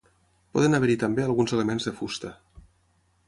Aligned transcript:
Poden 0.57 0.77
haver-hi 0.77 0.95
també 1.03 1.25
alguns 1.27 1.53
elements 1.57 1.87
de 1.89 1.93
fusta. 2.01 2.35